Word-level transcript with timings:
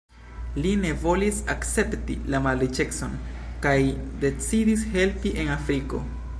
Li 0.61 0.69
ne 0.85 0.93
volis 1.03 1.41
akcepti 1.55 2.15
la 2.35 2.41
malriĉecon 2.47 3.15
kaj 3.67 3.77
decidis 4.25 4.89
helpi 4.97 5.39
en 5.45 5.57
Afriko. 5.61 6.05